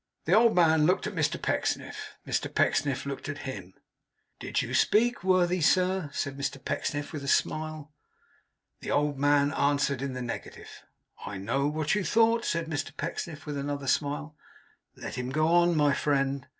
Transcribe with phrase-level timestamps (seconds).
[0.25, 2.17] The old man looked at Mr Pecksniff.
[2.25, 3.75] Mr Pecksniff looked at him.
[4.39, 7.93] 'Did you speak, my worthy sir?' said Mr Pecksniff, with a smile.
[8.79, 10.81] The old man answered in the negative.
[11.27, 14.35] 'I know what you thought,' said Mr Pecksniff, with another smile.
[14.95, 16.47] 'Let him go on my friend.